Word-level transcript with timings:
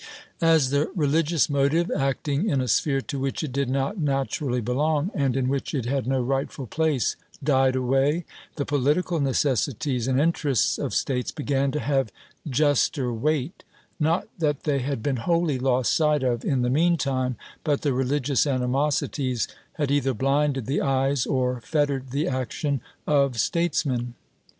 As 0.41 0.71
the 0.71 0.89
religious 0.95 1.47
motive, 1.47 1.91
acting 1.95 2.49
in 2.49 2.59
a 2.59 2.67
sphere 2.67 3.01
to 3.01 3.19
which 3.19 3.43
it 3.43 3.51
did 3.51 3.69
not 3.69 3.99
naturally 3.99 4.59
belong, 4.59 5.11
and 5.13 5.37
in 5.37 5.47
which 5.47 5.75
it 5.75 5.85
had 5.85 6.07
no 6.07 6.19
rightful 6.19 6.65
place, 6.65 7.15
died 7.43 7.75
away, 7.75 8.25
the 8.55 8.65
political 8.65 9.19
necessities 9.19 10.07
and 10.07 10.19
interests 10.19 10.79
of 10.79 10.95
States 10.95 11.31
began 11.31 11.69
to 11.73 11.79
have 11.79 12.11
juster 12.49 13.13
weight; 13.13 13.63
not 13.99 14.27
that 14.39 14.63
they 14.63 14.79
had 14.79 15.03
been 15.03 15.17
wholly 15.17 15.59
lost 15.59 15.93
sight 15.93 16.23
of 16.23 16.43
in 16.43 16.63
the 16.63 16.71
mean 16.71 16.97
time, 16.97 17.35
but 17.63 17.81
the 17.83 17.93
religious 17.93 18.47
animosities 18.47 19.47
had 19.73 19.91
either 19.91 20.15
blinded 20.15 20.65
the 20.65 20.81
eyes, 20.81 21.27
or 21.27 21.61
fettered 21.61 22.09
the 22.09 22.27
action, 22.27 22.81
of 23.05 23.39
statesmen. 23.39 24.15